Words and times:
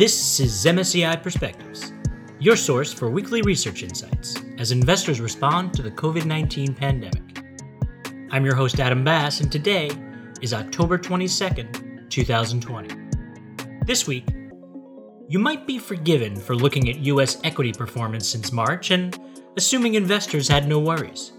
This 0.00 0.40
is 0.40 0.64
MSCI 0.64 1.22
Perspectives, 1.22 1.92
your 2.38 2.56
source 2.56 2.90
for 2.90 3.10
weekly 3.10 3.42
research 3.42 3.82
insights 3.82 4.34
as 4.56 4.72
investors 4.72 5.20
respond 5.20 5.74
to 5.74 5.82
the 5.82 5.90
COVID 5.90 6.24
19 6.24 6.72
pandemic. 6.72 7.44
I'm 8.30 8.46
your 8.46 8.54
host, 8.54 8.80
Adam 8.80 9.04
Bass, 9.04 9.42
and 9.42 9.52
today 9.52 9.90
is 10.40 10.54
October 10.54 10.96
22nd, 10.96 12.08
2020. 12.08 12.96
This 13.84 14.06
week, 14.06 14.24
you 15.28 15.38
might 15.38 15.66
be 15.66 15.78
forgiven 15.78 16.34
for 16.34 16.56
looking 16.56 16.88
at 16.88 17.00
US 17.00 17.38
equity 17.44 17.74
performance 17.74 18.26
since 18.26 18.52
March 18.52 18.92
and 18.92 19.20
assuming 19.58 19.96
investors 19.96 20.48
had 20.48 20.66
no 20.66 20.78
worries. 20.78 21.32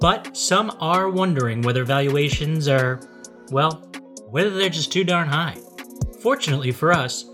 But 0.00 0.36
some 0.36 0.76
are 0.80 1.08
wondering 1.08 1.62
whether 1.62 1.82
valuations 1.82 2.68
are, 2.68 3.00
well, 3.50 3.90
whether 4.28 4.50
they're 4.50 4.68
just 4.68 4.92
too 4.92 5.02
darn 5.02 5.28
high. 5.28 5.56
Fortunately 6.20 6.72
for 6.72 6.92
us, 6.92 7.24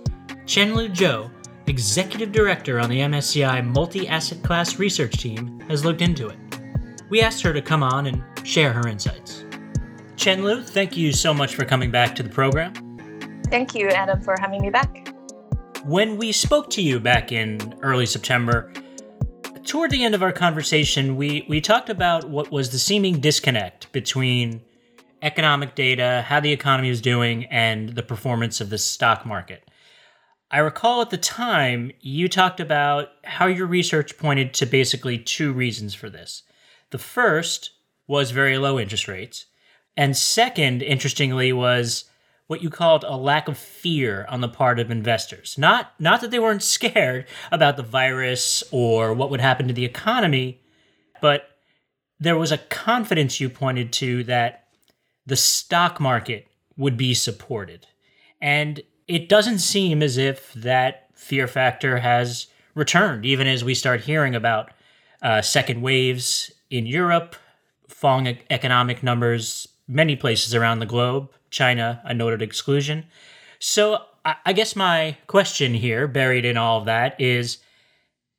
Chenlu 0.49 0.89
Zhou, 0.89 1.31
executive 1.67 2.33
director 2.33 2.81
on 2.81 2.89
the 2.89 3.01
MSCI 3.01 3.63
multi 3.67 4.09
asset 4.09 4.43
class 4.43 4.79
research 4.79 5.19
team, 5.19 5.61
has 5.69 5.85
looked 5.85 6.01
into 6.01 6.27
it. 6.27 6.39
We 7.11 7.21
asked 7.21 7.43
her 7.43 7.53
to 7.53 7.61
come 7.61 7.83
on 7.83 8.07
and 8.07 8.25
share 8.45 8.73
her 8.73 8.89
insights. 8.89 9.45
Chenlu, 10.17 10.65
thank 10.65 10.97
you 10.97 11.13
so 11.13 11.35
much 11.35 11.55
for 11.55 11.67
coming 11.67 11.91
back 11.91 12.15
to 12.17 12.23
the 12.23 12.31
program. 12.31 12.73
Thank 13.51 13.75
you, 13.75 13.91
Adam, 13.91 14.23
for 14.23 14.37
having 14.41 14.63
me 14.63 14.71
back. 14.71 15.15
When 15.85 16.17
we 16.17 16.33
spoke 16.33 16.71
to 16.71 16.83
you 16.83 16.99
back 16.99 17.31
in 17.31 17.75
early 17.83 18.07
September, 18.07 18.73
toward 19.65 19.91
the 19.91 20.03
end 20.03 20.15
of 20.15 20.23
our 20.23 20.33
conversation, 20.33 21.17
we, 21.17 21.45
we 21.47 21.61
talked 21.61 21.91
about 21.91 22.31
what 22.31 22.51
was 22.51 22.71
the 22.71 22.79
seeming 22.79 23.21
disconnect 23.21 23.93
between 23.93 24.63
economic 25.21 25.75
data, 25.75 26.25
how 26.27 26.41
the 26.41 26.53
economy 26.53 26.89
is 26.89 27.03
doing, 27.03 27.45
and 27.51 27.91
the 27.91 28.03
performance 28.03 28.63
of 28.63 28.71
the 28.71 28.79
stock 28.79 29.27
market. 29.27 29.68
I 30.51 30.59
recall 30.59 31.03
at 31.03 31.11
the 31.11 31.19
time 31.19 31.93
you 32.01 32.29
talked 32.29 32.59
about 32.59 33.11
how 33.25 33.47
your 33.47 33.67
research 33.67 34.17
pointed 34.17 34.55
to 34.55 34.67
basically 34.67 35.19
two 35.19 35.53
reasons 35.53 35.95
for 35.95 36.09
this. 36.09 36.43
The 36.91 36.99
first 36.99 37.73
was 38.07 38.31
very 38.31 38.57
low 38.57 38.79
interest 38.79 39.09
rates, 39.09 39.47
and 39.97 40.17
second, 40.17 40.83
interestingly, 40.83 41.53
was 41.53 42.05
what 42.47 42.63
you 42.63 42.71
called 42.71 43.05
a 43.05 43.17
lack 43.17 43.47
of 43.47 43.59
fear 43.59 44.25
on 44.31 44.41
the 44.41 44.49
part 44.49 44.81
of 44.81 44.91
investors. 44.91 45.57
Not 45.59 45.93
not 45.99 46.23
that 46.23 46.31
they 46.31 46.39
weren't 46.39 46.63
scared 46.79 47.27
about 47.53 47.77
the 47.77 47.83
virus 47.83 48.65
or 48.71 49.13
what 49.13 49.31
would 49.31 49.41
happen 49.41 49.69
to 49.69 49.75
the 49.75 49.85
economy, 49.85 50.63
but 51.21 51.51
there 52.19 52.39
was 52.39 52.51
a 52.51 52.59
confidence 52.59 53.39
you 53.39 53.51
pointed 53.51 53.93
to 53.95 54.25
that 54.25 54.65
the 55.27 55.37
stock 55.37 56.01
market 56.01 56.47
would 56.77 56.97
be 56.97 57.13
supported. 57.13 57.87
And 58.41 58.81
it 59.09 59.29
doesn't 59.29 59.59
seem 59.59 60.03
as 60.03 60.19
if 60.19 60.53
that 60.53 61.09
fear 61.15 61.49
factor 61.49 61.99
has 61.99 62.47
returned, 62.75 63.25
even 63.25 63.47
as 63.47 63.65
we 63.65 63.75
start 63.75 64.03
hearing 64.03 64.35
about 64.35 64.71
uh, 65.23 65.43
second 65.43 65.81
waves 65.81 66.53
in 66.71 66.87
Europe, 66.87 67.35
falling 67.89 68.39
economic 68.51 69.03
numbers 69.03 69.67
many 69.89 70.15
places 70.15 70.55
around 70.55 70.79
the 70.79 70.87
globe, 70.87 71.31
China, 71.51 72.01
a 72.05 72.13
noted 72.13 72.43
exclusion. 72.43 73.07
So 73.59 74.03
I, 74.25 74.37
I 74.45 74.53
guess 74.53 74.77
my 74.77 75.17
question 75.27 75.73
here, 75.73 76.07
buried 76.07 76.45
in 76.45 76.59
all 76.59 76.79
of 76.79 76.85
that, 76.85 77.19
is 77.19 77.59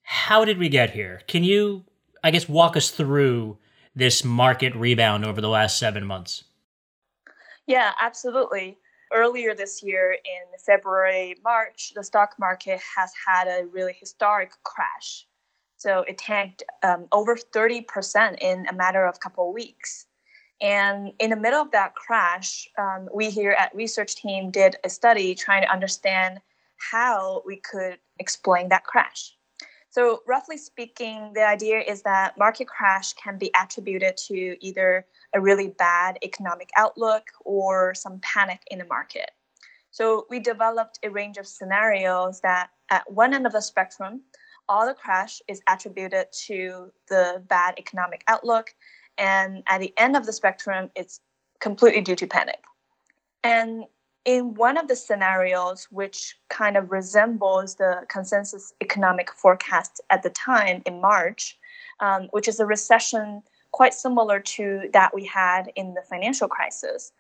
how 0.04 0.46
did 0.46 0.60
we 0.60 0.70
get 0.70 0.92
here? 0.92 1.22
Can 1.28 1.44
you, 1.44 1.84
I 2.24 2.30
guess, 2.30 2.48
walk 2.48 2.78
us 2.78 2.92
through 2.92 3.58
this 3.96 4.24
market 4.24 4.76
rebound 4.76 5.26
over 5.26 5.42
the 5.42 5.50
last 5.50 5.80
seven 5.80 6.06
months? 6.06 6.44
Yeah, 7.66 7.92
absolutely 8.00 8.78
earlier 9.14 9.56
this 9.56 9.82
year 9.84 10.12
in 10.12 10.60
February, 10.66 11.36
March, 11.44 11.94
the 11.96 12.04
stock 12.04 12.36
market 12.40 12.80
has 12.98 13.12
had 13.26 13.48
a 13.48 13.66
really 13.68 13.94
historic 13.94 14.52
crash. 14.64 15.26
So 15.78 16.02
it 16.08 16.18
tanked 16.18 16.64
um, 16.84 17.08
over 17.12 17.36
30% 17.36 18.38
in 18.42 18.68
a 18.68 18.74
matter 18.74 19.06
of 19.06 19.16
a 19.16 19.20
couple 19.20 19.48
of 19.48 19.54
weeks. 19.54 20.08
And 20.62 21.14
in 21.20 21.30
the 21.30 21.38
middle 21.38 21.62
of 21.62 21.72
that 21.72 21.96
crash, 21.96 22.68
um, 22.78 23.08
we 23.14 23.30
here 23.30 23.56
at 23.58 23.74
research 23.74 24.16
team 24.16 24.52
did 24.52 24.76
a 24.84 24.90
study 24.90 25.34
trying 25.34 25.62
to 25.62 25.72
understand 25.72 26.42
how 26.92 27.44
we 27.46 27.58
could 27.58 27.98
explain 28.20 28.70
that 28.70 28.84
crash. 28.84 29.36
So 29.92 30.22
roughly 30.28 30.58
speaking, 30.58 31.32
the 31.34 31.48
idea 31.48 31.80
is 31.80 32.04
that 32.04 32.38
market 32.38 32.68
crash 32.68 33.14
can 33.14 33.38
be 33.38 33.52
attributed 33.60 34.18
to 34.28 34.56
either 34.64 35.06
a 35.34 35.42
really 35.42 35.70
bad 35.70 36.20
economic 36.24 36.70
outlook 36.78 37.24
or 37.44 37.96
some 37.96 38.20
panic 38.20 38.62
in 38.70 38.80
the 38.80 38.86
market. 38.86 39.32
So 39.92 40.28
we 40.30 40.40
developed 40.40 41.00
a 41.04 41.10
range 41.10 41.38
of 41.38 41.48
scenarios 41.48 42.42
that 42.42 42.70
at 42.90 43.12
one 43.12 43.34
end 43.34 43.48
of 43.48 43.54
the 43.54 43.62
spectrum, 43.62 44.22
all 44.68 44.86
the 44.86 44.94
crash 44.94 45.42
is 45.48 45.62
attributed 45.68 46.28
to 46.46 46.92
the 47.08 47.44
bad 47.48 47.74
economic 47.80 48.24
outlook. 48.28 48.76
And 49.18 49.64
at 49.68 49.80
the 49.80 49.94
end 49.98 50.16
of 50.16 50.28
the 50.28 50.34
spectrum, 50.34 50.92
it's 50.96 51.20
completely 51.60 52.02
due 52.02 52.16
to 52.16 52.28
panic. 52.28 52.62
And 53.44 53.86
in 54.30 54.54
one 54.54 54.78
of 54.78 54.88
the 54.88 54.96
scenarios, 54.96 55.88
which 55.90 56.38
kind 56.50 56.78
of 56.78 56.92
resembles 56.92 57.74
the 57.78 58.06
consensus 58.10 58.72
economic 58.80 59.32
forecast 59.32 60.00
at 60.12 60.22
the 60.22 60.30
time 60.30 60.84
in 60.86 61.02
March, 61.02 61.58
um, 62.00 62.28
which 62.30 62.48
is 62.48 62.60
a 62.60 62.66
recession 62.68 63.42
quite 63.72 63.92
similar 63.92 64.40
to 64.40 64.88
that 64.94 65.16
we 65.16 65.26
had 65.26 65.72
in 65.76 65.96
the 65.96 66.04
financial 66.04 66.48
crisis. 66.48 67.12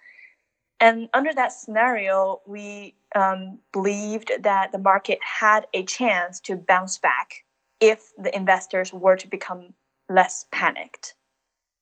And 0.79 1.09
under 1.15 1.33
that 1.33 1.51
scenario, 1.51 2.41
we 2.45 2.93
um, 3.15 3.57
believed 3.73 4.31
that 4.41 4.71
the 4.71 4.77
market 4.77 5.17
had 5.23 5.65
a 5.73 5.83
chance 5.85 6.39
to 6.41 6.57
bounce 6.57 6.99
back 6.99 7.43
if 7.79 8.11
the 8.19 8.35
investors 8.35 8.93
were 8.93 9.15
to 9.15 9.27
become 9.27 9.73
less 10.09 10.45
panicked. 10.51 11.15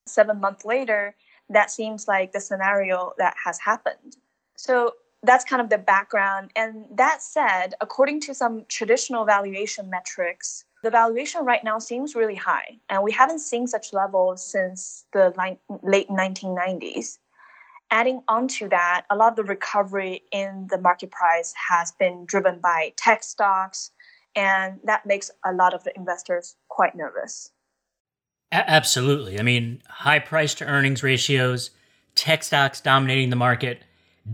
Seven 0.06 0.40
months 0.40 0.64
later, 0.64 1.18
that 1.50 1.70
seems 1.70 2.08
like 2.08 2.32
the 2.32 2.40
scenario 2.40 3.12
that 3.18 3.36
has 3.44 3.60
happened. 3.60 4.16
So 4.56 4.94
that's 5.24 5.44
kind 5.44 5.62
of 5.62 5.70
the 5.70 5.78
background. 5.78 6.52
And 6.56 6.86
that 6.96 7.22
said, 7.22 7.74
according 7.82 8.22
to 8.22 8.34
some 8.34 8.66
traditional 8.68 9.26
valuation 9.26 9.90
metrics, 9.90 10.64
the 10.84 10.92
valuation 10.92 11.44
right 11.44 11.64
now 11.64 11.80
seems 11.80 12.16
really 12.16 12.36
high, 12.36 12.78
and 12.90 13.04
we 13.04 13.12
haven't 13.12 13.40
seen 13.40 13.68
such 13.68 13.94
levels 13.94 14.46
since 14.46 15.06
the 15.12 15.34
late 15.84 16.08
1990s. 16.10 17.18
Adding 17.90 18.22
on 18.28 18.48
to 18.50 18.70
that, 18.70 19.06
a 19.10 19.16
lot 19.16 19.32
of 19.32 19.36
the 19.38 19.44
recovery 19.44 20.24
in 20.32 20.68
the 20.70 20.78
market 20.78 21.10
price 21.10 21.54
has 21.70 21.94
been 21.94 22.26
driven 22.26 22.60
by 22.60 22.94
tech 22.96 23.24
stocks, 23.24 23.92
and 24.36 24.80
that 24.84 25.06
makes 25.06 25.32
a 25.46 25.54
lot 25.54 25.74
of 25.74 25.84
the 25.84 25.96
investors 25.96 26.58
quite 26.68 26.96
nervous. 26.96 27.52
A- 28.52 28.70
absolutely. 28.70 29.40
I 29.40 29.44
mean, 29.44 29.82
high 29.88 30.20
price 30.20 30.54
to 30.56 30.66
earnings 30.66 31.02
ratios, 31.02 31.72
tech 32.14 32.44
stocks 32.44 32.82
dominating 32.82 33.30
the 33.30 33.36
market, 33.36 33.84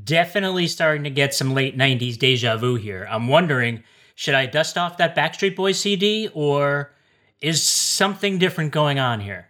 definitely 0.04 0.68
starting 0.68 1.04
to 1.04 1.10
get 1.10 1.34
some 1.34 1.54
late 1.54 1.78
90s 1.78 2.18
deja 2.18 2.58
vu 2.58 2.76
here. 2.76 3.08
I'm 3.10 3.28
wondering 3.28 3.84
should 4.16 4.36
I 4.36 4.46
dust 4.46 4.78
off 4.78 4.98
that 4.98 5.16
Backstreet 5.16 5.56
Boys 5.56 5.80
CD 5.80 6.30
or 6.34 6.94
is 7.42 7.64
something 7.64 8.38
different 8.38 8.72
going 8.72 9.00
on 9.00 9.20
here? 9.20 9.50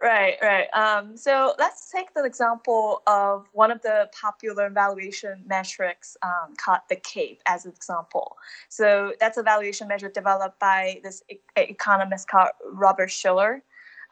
Right, 0.00 0.36
right. 0.40 0.68
Um, 0.74 1.16
so 1.16 1.54
let's 1.58 1.90
take 1.90 2.14
the 2.14 2.24
example 2.24 3.02
of 3.06 3.48
one 3.52 3.70
of 3.70 3.82
the 3.82 4.08
popular 4.12 4.70
valuation 4.70 5.42
metrics 5.46 6.16
um, 6.22 6.54
called 6.56 6.80
the 6.88 6.96
CAPE 6.96 7.40
as 7.46 7.64
an 7.64 7.72
example. 7.72 8.36
So 8.68 9.14
that's 9.18 9.38
a 9.38 9.42
valuation 9.42 9.88
measure 9.88 10.08
developed 10.08 10.60
by 10.60 11.00
this 11.02 11.22
e- 11.28 11.38
economist 11.56 12.28
called 12.28 12.50
Robert 12.64 13.10
Shiller. 13.10 13.62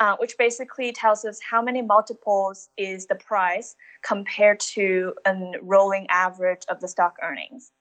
Uh, 0.00 0.16
which 0.16 0.38
basically 0.38 0.92
tells 0.92 1.26
us 1.26 1.38
how 1.42 1.60
many 1.60 1.82
multiples 1.82 2.70
is 2.78 3.04
the 3.04 3.14
price 3.14 3.76
compared 4.02 4.58
to 4.58 5.12
a 5.26 5.34
rolling 5.60 6.06
average 6.08 6.62
of 6.70 6.80
the 6.80 6.88
stock 6.88 7.16
earnings. 7.22 7.72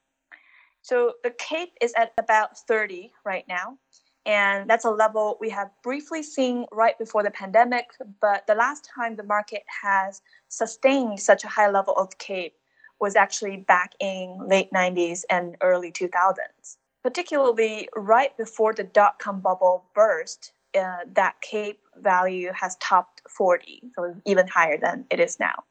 So 0.82 1.14
the 1.24 1.30
CAPE 1.30 1.72
is 1.80 1.94
at 1.96 2.12
about 2.18 2.58
30 2.58 3.10
right 3.24 3.46
now. 3.48 3.78
And 4.26 4.68
that's 4.68 4.84
a 4.84 4.90
level 4.90 5.38
we 5.40 5.48
have 5.48 5.70
briefly 5.82 6.22
seen 6.22 6.66
right 6.72 6.98
before 6.98 7.22
the 7.22 7.30
pandemic. 7.30 7.86
But 8.20 8.46
the 8.46 8.54
last 8.54 8.86
time 8.94 9.16
the 9.16 9.22
market 9.22 9.62
has 9.82 10.20
sustained 10.48 11.20
such 11.20 11.44
a 11.44 11.48
high 11.48 11.70
level 11.70 11.94
of 11.94 12.18
CAPE 12.18 12.54
was 13.00 13.16
actually 13.16 13.56
back 13.56 13.92
in 13.98 14.46
late 14.46 14.70
90s 14.72 15.22
and 15.30 15.56
early 15.62 15.90
2000s. 15.90 16.76
Particularly 17.02 17.88
right 17.96 18.36
before 18.36 18.74
the 18.74 18.84
dot 18.84 19.18
com 19.18 19.40
bubble 19.40 19.86
burst, 19.94 20.52
uh, 20.78 21.04
that 21.14 21.40
CAPE 21.40 21.80
value 21.96 22.52
has 22.52 22.76
topped 22.76 23.22
40, 23.28 23.82
so 23.94 24.14
even 24.26 24.46
higher 24.46 24.78
than 24.78 25.04
it 25.10 25.20
is 25.20 25.38
now 25.40 25.64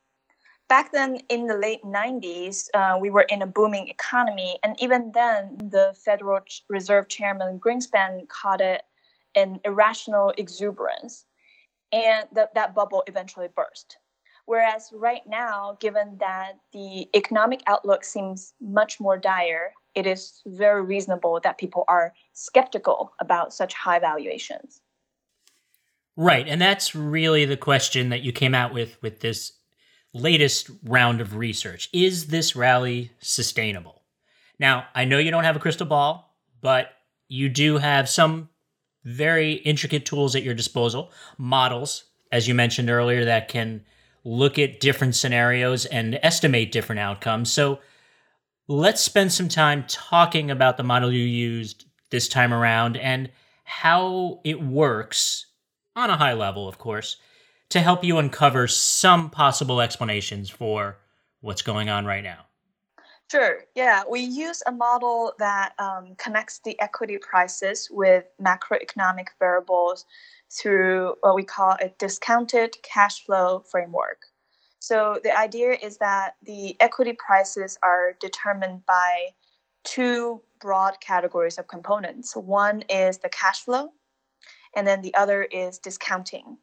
back 0.69 0.91
then 0.91 1.17
in 1.27 1.47
the 1.47 1.57
late 1.57 1.83
90s, 1.83 2.69
uh, 2.73 2.97
we 2.97 3.09
were 3.09 3.25
in 3.29 3.41
a 3.41 3.47
booming 3.47 3.89
economy. 3.89 4.57
And 4.63 4.81
even 4.81 5.11
then, 5.13 5.57
the 5.57 5.93
Federal 6.05 6.39
Reserve 6.69 7.09
Chairman 7.09 7.59
Greenspan 7.59 8.29
called 8.29 8.61
it 8.61 8.83
an 9.35 9.59
irrational 9.65 10.33
exuberance. 10.37 11.25
And 11.91 12.27
th- 12.33 12.49
that 12.53 12.75
bubble 12.75 13.03
eventually 13.07 13.47
burst. 13.53 13.97
Whereas 14.45 14.89
right 14.93 15.21
now, 15.27 15.77
given 15.79 16.17
that 16.19 16.53
the 16.71 17.07
economic 17.15 17.61
outlook 17.67 18.03
seems 18.03 18.53
much 18.61 18.99
more 18.99 19.17
dire, 19.17 19.73
it 19.95 20.05
is 20.07 20.41
very 20.45 20.83
reasonable 20.83 21.39
that 21.43 21.57
people 21.57 21.83
are 21.87 22.13
skeptical 22.33 23.13
about 23.19 23.53
such 23.53 23.73
high 23.73 23.99
valuations. 23.99 24.81
Right, 26.21 26.49
and 26.49 26.61
that's 26.61 26.93
really 26.93 27.45
the 27.45 27.55
question 27.55 28.09
that 28.09 28.23
you 28.23 28.33
came 28.33 28.53
out 28.53 28.73
with 28.73 29.01
with 29.01 29.21
this 29.21 29.53
latest 30.13 30.69
round 30.83 31.21
of 31.21 31.37
research. 31.37 31.87
Is 31.93 32.27
this 32.27 32.57
rally 32.57 33.11
sustainable? 33.21 34.01
Now, 34.59 34.87
I 34.93 35.05
know 35.05 35.17
you 35.17 35.31
don't 35.31 35.45
have 35.45 35.55
a 35.55 35.61
crystal 35.61 35.87
ball, 35.87 36.35
but 36.59 36.89
you 37.29 37.47
do 37.47 37.77
have 37.77 38.09
some 38.09 38.49
very 39.05 39.53
intricate 39.53 40.05
tools 40.05 40.35
at 40.35 40.43
your 40.43 40.53
disposal, 40.53 41.13
models, 41.37 42.03
as 42.33 42.49
you 42.49 42.53
mentioned 42.53 42.89
earlier, 42.89 43.23
that 43.23 43.47
can 43.47 43.85
look 44.25 44.59
at 44.59 44.81
different 44.81 45.15
scenarios 45.15 45.85
and 45.85 46.19
estimate 46.21 46.73
different 46.73 46.99
outcomes. 46.99 47.49
So 47.49 47.79
let's 48.67 48.99
spend 48.99 49.31
some 49.31 49.47
time 49.47 49.85
talking 49.87 50.51
about 50.51 50.75
the 50.75 50.83
model 50.83 51.13
you 51.13 51.23
used 51.23 51.85
this 52.09 52.27
time 52.27 52.53
around 52.53 52.97
and 52.97 53.31
how 53.63 54.41
it 54.43 54.61
works 54.61 55.45
on 55.99 56.09
a 56.09 56.17
high 56.17 56.33
level, 56.33 56.67
of 56.67 56.77
course, 56.77 57.17
to 57.69 57.81
help 57.81 58.03
you 58.03 58.17
uncover 58.17 58.67
some 58.67 59.29
possible 59.29 59.81
explanations 59.81 60.49
for 60.49 60.97
what's 61.41 61.61
going 61.61 61.89
on 61.89 62.05
right 62.05 62.23
now. 62.23 62.45
Sure. 63.29 63.59
Yeah, 63.75 64.01
we 64.09 64.21
use 64.21 64.63
a 64.65 64.71
model 64.71 65.33
that 65.37 65.73
um, 65.77 66.15
connects 66.17 66.61
the 66.65 66.79
equity 66.81 67.19
prices 67.19 67.87
with 67.91 68.25
macroeconomic 68.41 69.27
variables 69.37 70.05
through 70.51 71.13
what 71.21 71.35
we 71.35 71.43
call 71.43 71.77
a 71.79 71.89
discounted 71.99 72.75
cash 72.81 73.23
flow 73.23 73.59
framework. 73.71 74.23
So 74.79 75.19
the 75.23 75.37
idea 75.37 75.73
is 75.73 75.97
that 75.97 76.37
the 76.41 76.75
equity 76.79 77.13
prices 77.13 77.77
are 77.83 78.13
determined 78.19 78.85
by 78.87 79.27
two 79.83 80.41
broad 80.59 80.99
categories 80.99 81.59
of 81.59 81.67
components. 81.67 82.35
One 82.35 82.83
is 82.89 83.19
the 83.19 83.29
cash 83.29 83.61
flow, 83.61 83.89
and 84.75 84.87
then 84.87 85.01
the 85.01 85.13
other 85.15 85.43
is 85.43 85.77
discounting. 85.77 86.57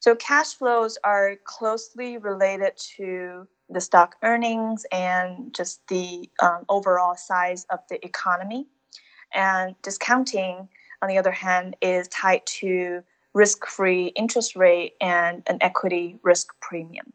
So 0.00 0.14
cash 0.14 0.54
flows 0.54 0.98
are 1.04 1.36
closely 1.44 2.18
related 2.18 2.76
to 2.96 3.48
the 3.68 3.80
stock 3.80 4.16
earnings 4.22 4.84
and 4.92 5.54
just 5.54 5.86
the 5.88 6.28
um, 6.40 6.64
overall 6.68 7.16
size 7.16 7.66
of 7.70 7.80
the 7.88 8.04
economy. 8.04 8.66
And 9.34 9.74
discounting, 9.82 10.68
on 11.02 11.08
the 11.08 11.18
other 11.18 11.32
hand, 11.32 11.76
is 11.80 12.08
tied 12.08 12.46
to 12.46 13.02
risk 13.34 13.66
free 13.66 14.06
interest 14.08 14.56
rate 14.56 14.94
and 15.00 15.42
an 15.46 15.58
equity 15.60 16.18
risk 16.22 16.48
premium. 16.60 17.12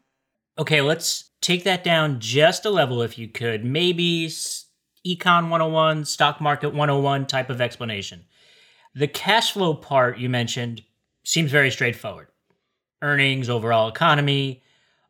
Okay, 0.58 0.82
let's 0.82 1.30
take 1.40 1.64
that 1.64 1.82
down 1.82 2.20
just 2.20 2.66
a 2.66 2.70
level 2.70 3.00
if 3.02 3.18
you 3.18 3.26
could. 3.26 3.64
Maybe 3.64 4.26
Econ 5.06 5.48
101, 5.48 6.04
Stock 6.04 6.40
Market 6.40 6.68
101 6.68 7.26
type 7.26 7.50
of 7.50 7.60
explanation. 7.60 8.24
The 8.94 9.08
cash 9.08 9.52
flow 9.52 9.74
part 9.74 10.18
you 10.18 10.28
mentioned 10.28 10.82
seems 11.24 11.50
very 11.50 11.70
straightforward 11.70 12.28
earnings, 13.00 13.48
overall 13.48 13.88
economy, 13.88 14.62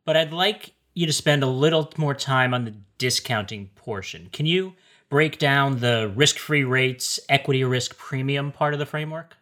but 0.05 0.17
I'd 0.17 0.33
like 0.33 0.73
you 0.95 1.07
to 1.07 1.13
spend 1.13 1.43
a 1.43 1.47
little 1.47 1.91
more 1.99 2.15
time 2.15 2.55
on 2.55 2.65
the 2.65 2.75
discounting 2.97 3.69
portion. 3.75 4.29
Can 4.33 4.47
you 4.47 4.75
break 5.11 5.39
down 5.39 5.81
the 5.81 6.11
risk 6.15 6.39
free 6.39 6.65
rates, 6.65 7.21
equity 7.29 7.65
risk 7.65 7.99
premium 7.99 8.51
part 8.51 8.73
of 8.73 8.79
the 8.79 8.87
framework? 8.87 9.37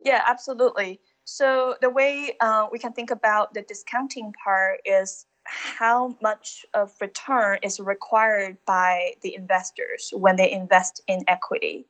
Yeah, 0.00 0.22
absolutely. 0.26 1.00
So, 1.24 1.74
the 1.82 1.90
way 1.90 2.36
uh, 2.40 2.68
we 2.72 2.78
can 2.78 2.92
think 2.92 3.10
about 3.10 3.52
the 3.52 3.62
discounting 3.62 4.32
part 4.42 4.80
is 4.86 5.26
how 5.44 6.16
much 6.22 6.64
of 6.72 6.94
return 7.00 7.58
is 7.62 7.80
required 7.80 8.56
by 8.66 9.14
the 9.22 9.34
investors 9.34 10.10
when 10.16 10.36
they 10.36 10.50
invest 10.50 11.02
in 11.06 11.24
equity. 11.26 11.86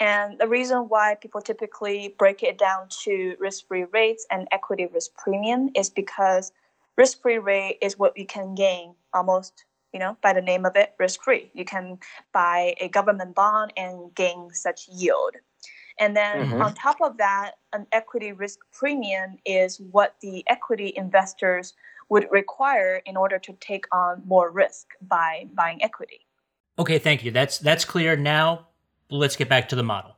And 0.00 0.38
the 0.38 0.46
reason 0.46 0.88
why 0.88 1.16
people 1.16 1.40
typically 1.40 2.14
break 2.18 2.42
it 2.42 2.56
down 2.56 2.88
to 3.04 3.34
risk 3.40 3.66
free 3.66 3.84
rates 3.92 4.26
and 4.30 4.46
equity 4.52 4.86
risk 4.86 5.14
premium 5.16 5.70
is 5.74 5.90
because 5.90 6.52
risk 6.96 7.20
free 7.20 7.38
rate 7.38 7.78
is 7.82 7.98
what 7.98 8.16
you 8.16 8.26
can 8.26 8.54
gain 8.54 8.94
almost 9.12 9.64
you 9.92 9.98
know 9.98 10.16
by 10.22 10.32
the 10.32 10.42
name 10.42 10.66
of 10.66 10.76
it 10.76 10.94
risk 10.98 11.22
free 11.22 11.50
you 11.54 11.64
can 11.64 11.98
buy 12.32 12.74
a 12.80 12.88
government 12.88 13.34
bond 13.34 13.72
and 13.76 14.14
gain 14.14 14.50
such 14.52 14.88
yield. 14.88 15.34
And 16.00 16.16
then 16.16 16.36
mm-hmm. 16.36 16.62
on 16.62 16.74
top 16.74 17.00
of 17.00 17.16
that 17.16 17.52
an 17.72 17.86
equity 17.90 18.30
risk 18.30 18.60
premium 18.72 19.38
is 19.44 19.80
what 19.90 20.14
the 20.22 20.44
equity 20.46 20.92
investors 20.94 21.74
would 22.08 22.26
require 22.30 23.02
in 23.04 23.16
order 23.16 23.38
to 23.40 23.52
take 23.54 23.84
on 23.92 24.22
more 24.24 24.50
risk 24.50 24.86
by 25.02 25.46
buying 25.54 25.82
equity. 25.82 26.20
Okay 26.78 26.98
thank 26.98 27.24
you. 27.24 27.32
That's 27.32 27.58
that's 27.58 27.84
clear. 27.84 28.14
Now 28.14 28.68
let's 29.10 29.36
get 29.36 29.48
back 29.48 29.68
to 29.68 29.76
the 29.76 29.82
model 29.82 30.14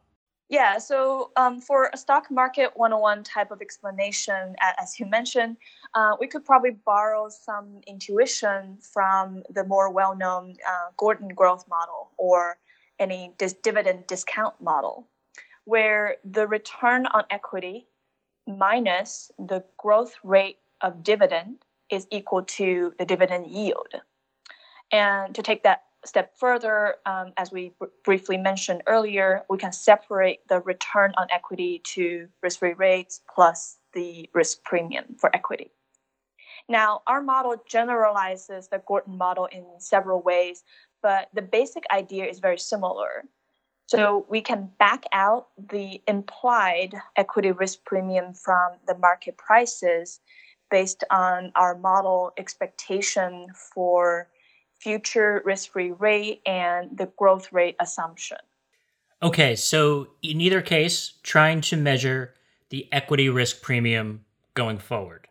yeah, 0.51 0.79
so 0.79 1.31
um, 1.37 1.61
for 1.61 1.91
a 1.93 1.97
stock 1.97 2.29
market 2.29 2.73
101 2.75 3.23
type 3.23 3.53
of 3.53 3.63
explanation, 3.63 4.57
as 4.81 4.99
you 4.99 5.07
mentioned, 5.07 5.57
uh, 5.95 6.17
we 6.19 6.27
could 6.27 6.45
probably 6.45 6.73
borrow 6.85 7.29
some 7.29 7.81
intuition 7.87 8.77
from 8.83 9.45
the 9.55 9.63
more 9.63 9.93
well 9.93 10.17
known 10.17 10.57
uh, 10.69 10.89
Gordon 10.97 11.29
growth 11.29 11.69
model 11.69 12.11
or 12.17 12.59
any 12.99 13.33
dis- 13.39 13.55
dividend 13.63 14.09
discount 14.09 14.61
model, 14.61 15.07
where 15.67 16.17
the 16.25 16.49
return 16.49 17.07
on 17.07 17.23
equity 17.31 17.87
minus 18.49 19.31
the 19.39 19.63
growth 19.79 20.15
rate 20.25 20.59
of 20.81 21.05
dividend 21.05 21.59
is 21.93 22.09
equal 22.11 22.43
to 22.43 22.93
the 22.99 23.05
dividend 23.05 23.47
yield. 23.47 23.95
And 24.91 25.33
to 25.37 25.43
take 25.43 25.63
that 25.63 25.85
step 26.05 26.33
further, 26.39 26.97
um, 27.07 27.33
as 27.37 27.53
we 27.53 27.73
br- 27.79 27.87
briefly 28.05 28.37
mentioned 28.37 28.83
earlier, 28.87 29.43
we 29.49 29.59
can 29.59 29.73
separate 29.73 30.47
the 30.49 30.61
return 30.61 31.13
on 31.17 31.27
equity 31.31 31.81
to 31.85 32.29
risk 32.43 32.59
free 32.59 32.73
rates 32.75 33.21
plus 33.33 33.79
the 33.93 34.29
risk 34.35 34.63
premium 34.65 35.17
for 35.19 35.35
equity. 35.35 35.71
Now, 36.69 37.03
our 37.07 37.21
model 37.21 37.57
generalizes 37.67 38.69
the 38.69 38.83
Gordon 38.87 39.19
model 39.19 39.47
in 39.47 39.65
several 39.79 40.23
ways, 40.23 40.63
but 41.03 41.29
the 41.35 41.43
basic 41.43 41.85
idea 41.91 42.27
is 42.27 42.39
very 42.39 42.59
similar. 42.59 43.25
So 43.87 44.25
we 44.29 44.41
can 44.41 44.71
back 44.79 45.05
out 45.13 45.49
the 45.59 46.01
implied 46.07 46.95
equity 47.17 47.51
risk 47.51 47.85
premium 47.85 48.35
from 48.35 48.75
the 48.87 48.97
market 48.97 49.37
prices 49.37 50.21
based 50.71 51.03
on 51.11 51.51
our 51.57 51.77
model 51.77 52.33
expectation 52.39 53.49
for 53.75 54.29
future 54.81 55.43
risk 55.45 55.73
free 55.73 55.93
rate 55.93 56.41
and 56.47 56.97
the 56.97 57.07
growth 57.17 57.53
rate 57.53 57.77
assumption. 57.81 58.39
Okay, 59.23 59.55
so 59.55 60.09
in 60.23 60.41
either 60.41 60.63
case, 60.63 61.15
trying 61.23 61.61
to 61.63 61.77
measure 61.77 62.35
the 62.71 62.89
equity 62.91 63.29
risk 63.29 63.61
premium 63.61 64.25
going 64.55 64.79
forward. 64.79 65.29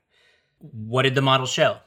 What 0.60 1.04
did 1.04 1.16
the 1.16 1.22
model 1.22 1.48
show? 1.48 1.78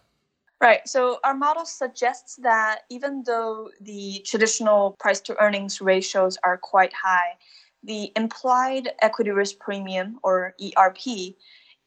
Right. 0.60 0.86
So 0.86 1.18
our 1.24 1.34
model 1.34 1.64
suggests 1.64 2.36
that 2.36 2.82
even 2.88 3.24
though 3.26 3.70
the 3.80 4.22
traditional 4.24 4.96
price 4.98 5.20
to 5.22 5.40
earnings 5.40 5.80
ratios 5.80 6.38
are 6.44 6.56
quite 6.56 6.92
high, 6.92 7.36
the 7.82 8.12
implied 8.16 8.90
equity 9.00 9.30
risk 9.30 9.58
premium 9.58 10.18
or 10.22 10.54
ERP 10.62 11.34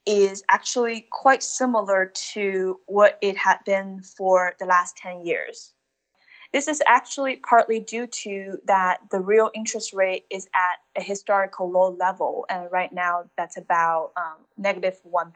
is 0.06 0.44
actually 0.50 1.08
quite 1.12 1.42
similar 1.42 2.12
to 2.34 2.80
what 2.86 3.18
it 3.22 3.38
had 3.38 3.58
been 3.66 4.02
for 4.02 4.54
the 4.60 4.66
last 4.66 4.98
10 4.98 5.26
years. 5.26 5.74
This 6.54 6.68
is 6.68 6.82
actually 6.88 7.38
partly 7.38 7.80
due 7.80 8.08
to 8.08 8.58
that 8.66 9.00
the 9.12 9.20
real 9.20 9.50
interest 9.54 9.94
rate 9.94 10.26
is 10.30 10.48
at 10.56 10.78
a 10.96 11.04
historical 11.04 11.70
low 11.70 11.90
level, 12.00 12.46
and 12.50 12.72
right 12.72 12.94
now 12.94 13.26
that's 13.36 13.58
about 13.58 14.12
um, 14.16 14.46
negative 14.58 14.98
1. 15.04 15.34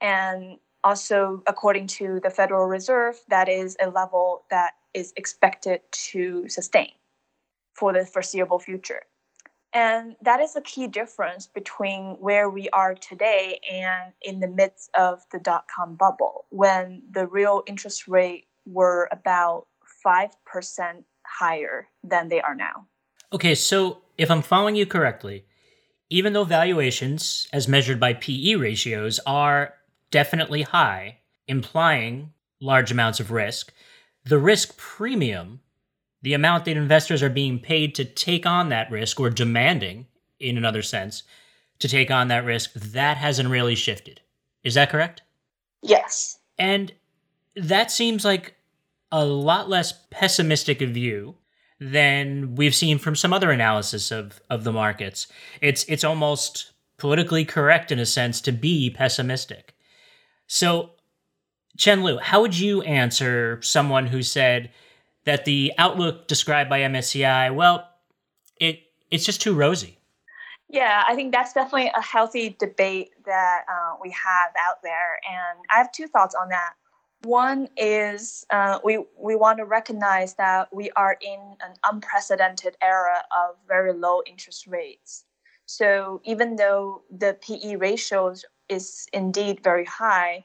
And 0.00 0.58
also, 0.84 1.42
according 1.48 1.88
to 1.88 2.20
the 2.22 2.30
Federal 2.30 2.66
Reserve, 2.66 3.16
that 3.28 3.48
is 3.48 3.76
a 3.80 3.90
level 3.90 4.44
that 4.50 4.74
is 4.94 5.12
expected 5.16 5.80
to 5.90 6.48
sustain 6.48 6.92
for 7.74 7.92
the 7.92 8.06
foreseeable 8.06 8.60
future. 8.60 9.02
And 9.76 10.16
that 10.22 10.40
is 10.40 10.56
a 10.56 10.62
key 10.62 10.86
difference 10.86 11.46
between 11.46 12.16
where 12.18 12.48
we 12.48 12.70
are 12.70 12.94
today 12.94 13.60
and 13.70 14.14
in 14.22 14.40
the 14.40 14.48
midst 14.48 14.88
of 14.94 15.22
the 15.32 15.38
dot 15.38 15.66
com 15.68 15.96
bubble, 15.96 16.46
when 16.48 17.02
the 17.10 17.26
real 17.26 17.62
interest 17.66 18.08
rate 18.08 18.46
were 18.64 19.06
about 19.12 19.66
5% 20.02 21.04
higher 21.26 21.88
than 22.02 22.28
they 22.28 22.40
are 22.40 22.54
now. 22.54 22.86
Okay, 23.34 23.54
so 23.54 23.98
if 24.16 24.30
I'm 24.30 24.40
following 24.40 24.76
you 24.76 24.86
correctly, 24.86 25.44
even 26.08 26.32
though 26.32 26.44
valuations, 26.44 27.46
as 27.52 27.68
measured 27.68 28.00
by 28.00 28.14
PE 28.14 28.54
ratios, 28.54 29.20
are 29.26 29.74
definitely 30.10 30.62
high, 30.62 31.18
implying 31.48 32.32
large 32.62 32.90
amounts 32.90 33.20
of 33.20 33.30
risk, 33.30 33.74
the 34.24 34.38
risk 34.38 34.78
premium 34.78 35.60
the 36.22 36.34
amount 36.34 36.64
that 36.64 36.76
investors 36.76 37.22
are 37.22 37.30
being 37.30 37.58
paid 37.58 37.94
to 37.94 38.04
take 38.04 38.46
on 38.46 38.68
that 38.68 38.90
risk 38.90 39.20
or 39.20 39.30
demanding, 39.30 40.06
in 40.40 40.56
another 40.56 40.82
sense, 40.82 41.22
to 41.78 41.88
take 41.88 42.10
on 42.10 42.28
that 42.28 42.44
risk, 42.44 42.72
that 42.74 43.16
hasn't 43.16 43.48
really 43.48 43.74
shifted. 43.74 44.20
Is 44.64 44.74
that 44.74 44.90
correct? 44.90 45.22
Yes. 45.82 46.38
And 46.58 46.92
that 47.54 47.90
seems 47.90 48.24
like 48.24 48.54
a 49.12 49.24
lot 49.24 49.68
less 49.68 49.92
pessimistic 50.10 50.82
a 50.82 50.86
view 50.86 51.36
than 51.78 52.54
we've 52.54 52.74
seen 52.74 52.98
from 52.98 53.14
some 53.14 53.32
other 53.32 53.50
analysis 53.50 54.10
of, 54.10 54.40
of 54.50 54.64
the 54.64 54.72
markets. 54.72 55.26
It's 55.60 55.84
it's 55.84 56.04
almost 56.04 56.72
politically 56.96 57.44
correct 57.44 57.92
in 57.92 57.98
a 57.98 58.06
sense 58.06 58.40
to 58.42 58.52
be 58.52 58.90
pessimistic. 58.90 59.74
So, 60.46 60.90
Chen 61.76 62.02
Lu, 62.02 62.18
how 62.18 62.40
would 62.40 62.58
you 62.58 62.82
answer 62.82 63.60
someone 63.62 64.06
who 64.06 64.22
said 64.22 64.70
that 65.26 65.44
the 65.44 65.72
outlook 65.76 66.28
described 66.28 66.70
by 66.70 66.80
MSCI, 66.80 67.54
well, 67.54 67.88
it 68.58 68.80
it's 69.10 69.26
just 69.26 69.42
too 69.42 69.54
rosy? 69.54 69.98
Yeah, 70.68 71.04
I 71.06 71.14
think 71.14 71.32
that's 71.32 71.52
definitely 71.52 71.92
a 71.94 72.02
healthy 72.02 72.56
debate 72.58 73.10
that 73.24 73.64
uh, 73.68 73.96
we 74.02 74.10
have 74.10 74.52
out 74.58 74.82
there, 74.82 75.20
and 75.28 75.58
I 75.70 75.76
have 75.76 75.92
two 75.92 76.08
thoughts 76.08 76.34
on 76.34 76.48
that. 76.48 76.72
One 77.22 77.68
is 77.76 78.46
uh, 78.50 78.78
we 78.82 79.04
we 79.18 79.36
want 79.36 79.58
to 79.58 79.64
recognize 79.64 80.34
that 80.34 80.74
we 80.74 80.90
are 80.92 81.16
in 81.20 81.56
an 81.60 81.74
unprecedented 81.84 82.76
era 82.82 83.22
of 83.36 83.56
very 83.68 83.92
low 83.92 84.22
interest 84.26 84.66
rates. 84.66 85.24
So 85.66 86.20
even 86.24 86.56
though 86.56 87.02
the 87.10 87.36
PE 87.40 87.76
ratios 87.76 88.44
is 88.68 89.08
indeed 89.12 89.62
very 89.62 89.84
high, 89.84 90.44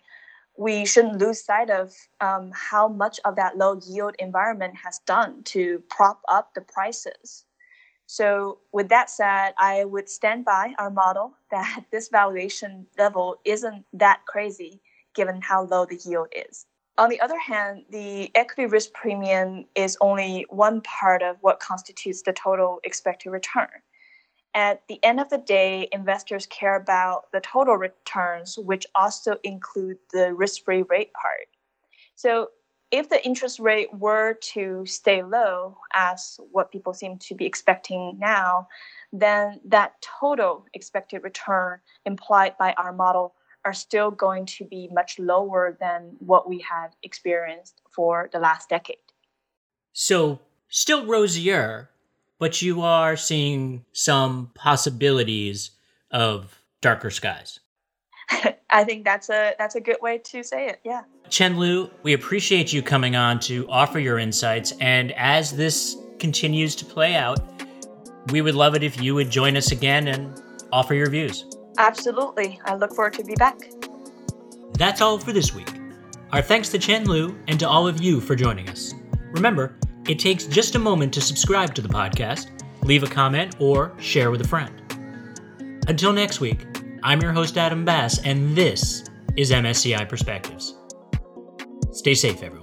we 0.61 0.85
shouldn't 0.85 1.17
lose 1.17 1.43
sight 1.43 1.71
of 1.71 1.91
um, 2.19 2.51
how 2.53 2.87
much 2.87 3.19
of 3.25 3.35
that 3.35 3.57
low 3.57 3.79
yield 3.87 4.15
environment 4.19 4.75
has 4.75 4.99
done 5.07 5.41
to 5.43 5.81
prop 5.89 6.21
up 6.29 6.53
the 6.53 6.61
prices. 6.61 7.45
So, 8.05 8.59
with 8.71 8.87
that 8.89 9.09
said, 9.09 9.53
I 9.57 9.85
would 9.85 10.07
stand 10.07 10.45
by 10.45 10.75
our 10.77 10.91
model 10.91 11.33
that 11.49 11.85
this 11.91 12.09
valuation 12.09 12.85
level 12.95 13.37
isn't 13.43 13.85
that 13.93 14.21
crazy 14.27 14.81
given 15.15 15.41
how 15.41 15.63
low 15.63 15.87
the 15.87 15.99
yield 16.05 16.27
is. 16.31 16.67
On 16.99 17.09
the 17.09 17.21
other 17.21 17.39
hand, 17.39 17.85
the 17.89 18.29
equity 18.35 18.67
risk 18.67 18.93
premium 18.93 19.65
is 19.73 19.97
only 19.99 20.45
one 20.49 20.81
part 20.81 21.23
of 21.23 21.37
what 21.41 21.59
constitutes 21.59 22.21
the 22.21 22.33
total 22.33 22.79
expected 22.83 23.31
return. 23.31 23.69
At 24.53 24.85
the 24.87 24.99
end 25.03 25.19
of 25.19 25.29
the 25.29 25.37
day, 25.37 25.87
investors 25.91 26.45
care 26.45 26.75
about 26.75 27.31
the 27.31 27.39
total 27.39 27.75
returns, 27.75 28.57
which 28.57 28.85
also 28.95 29.37
include 29.43 29.97
the 30.11 30.33
risk 30.33 30.65
free 30.65 30.83
rate 30.83 31.13
part. 31.13 31.47
So, 32.15 32.49
if 32.91 33.07
the 33.07 33.25
interest 33.25 33.59
rate 33.59 33.87
were 33.93 34.33
to 34.53 34.85
stay 34.85 35.23
low, 35.23 35.77
as 35.93 36.37
what 36.51 36.71
people 36.71 36.93
seem 36.93 37.17
to 37.19 37.35
be 37.35 37.45
expecting 37.45 38.17
now, 38.19 38.67
then 39.13 39.61
that 39.63 39.93
total 40.01 40.65
expected 40.73 41.23
return 41.23 41.79
implied 42.05 42.57
by 42.57 42.73
our 42.73 42.91
model 42.91 43.33
are 43.63 43.73
still 43.73 44.11
going 44.11 44.45
to 44.45 44.65
be 44.65 44.89
much 44.91 45.19
lower 45.19 45.77
than 45.79 46.15
what 46.19 46.49
we 46.49 46.59
have 46.69 46.91
experienced 47.03 47.81
for 47.89 48.29
the 48.33 48.39
last 48.39 48.67
decade. 48.67 48.97
So, 49.93 50.39
still 50.67 51.05
rosier, 51.05 51.90
but 52.41 52.59
you 52.59 52.81
are 52.81 53.15
seeing 53.15 53.85
some 53.93 54.49
possibilities 54.55 55.69
of 56.09 56.59
darker 56.81 57.11
skies. 57.11 57.59
I 58.71 58.83
think 58.83 59.05
that's 59.05 59.29
a 59.29 59.53
that's 59.59 59.75
a 59.75 59.79
good 59.79 59.97
way 60.01 60.17
to 60.17 60.41
say 60.41 60.67
it. 60.67 60.79
Yeah. 60.83 61.01
Chen 61.29 61.59
Lu, 61.59 61.91
we 62.01 62.13
appreciate 62.13 62.73
you 62.73 62.81
coming 62.81 63.15
on 63.15 63.39
to 63.41 63.69
offer 63.69 63.99
your 63.99 64.17
insights 64.17 64.73
and 64.81 65.11
as 65.11 65.55
this 65.55 65.95
continues 66.17 66.75
to 66.77 66.85
play 66.85 67.13
out, 67.13 67.39
we 68.31 68.41
would 68.41 68.55
love 68.55 68.73
it 68.73 68.81
if 68.81 68.99
you 68.99 69.13
would 69.13 69.29
join 69.29 69.55
us 69.55 69.71
again 69.71 70.07
and 70.07 70.41
offer 70.71 70.95
your 70.95 71.11
views. 71.11 71.45
Absolutely. 71.77 72.59
I 72.65 72.73
look 72.73 72.95
forward 72.95 73.13
to 73.13 73.23
be 73.23 73.35
back. 73.35 73.59
That's 74.73 74.99
all 74.99 75.19
for 75.19 75.31
this 75.31 75.53
week. 75.53 75.71
Our 76.31 76.41
thanks 76.41 76.69
to 76.69 76.79
Chen 76.79 77.05
Lu 77.05 77.37
and 77.47 77.59
to 77.59 77.69
all 77.69 77.87
of 77.87 78.01
you 78.01 78.19
for 78.19 78.35
joining 78.35 78.67
us. 78.67 78.95
Remember, 79.31 79.77
it 80.07 80.19
takes 80.19 80.45
just 80.45 80.75
a 80.75 80.79
moment 80.79 81.13
to 81.13 81.21
subscribe 81.21 81.73
to 81.75 81.81
the 81.81 81.89
podcast, 81.89 82.49
leave 82.83 83.03
a 83.03 83.07
comment, 83.07 83.55
or 83.59 83.93
share 83.99 84.31
with 84.31 84.41
a 84.41 84.47
friend. 84.47 84.81
Until 85.87 86.13
next 86.13 86.39
week, 86.39 86.65
I'm 87.03 87.21
your 87.21 87.31
host, 87.31 87.57
Adam 87.57 87.85
Bass, 87.85 88.19
and 88.19 88.55
this 88.55 89.03
is 89.37 89.51
MSCI 89.51 90.07
Perspectives. 90.07 90.75
Stay 91.91 92.13
safe, 92.13 92.43
everyone. 92.43 92.60